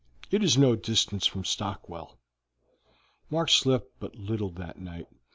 "It 0.31 0.43
is 0.43 0.57
no 0.57 0.75
distance 0.75 1.27
from 1.27 1.45
Stockwell." 1.45 2.17
Mark 3.29 3.51
slept 3.51 3.91
but 3.99 4.15
little 4.15 4.49
that 4.53 4.79
night. 4.79 5.05